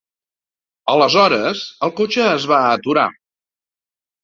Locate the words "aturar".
2.73-3.07